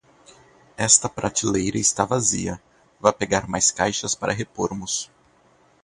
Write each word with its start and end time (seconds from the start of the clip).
Esta 0.77 1.07
prateleira 1.07 1.77
está 1.77 2.03
vazia, 2.05 2.59
vá 2.99 3.13
pegar 3.13 3.47
mais 3.47 3.69
caixas 3.71 4.15
para 4.15 4.33
repormos. 4.33 5.11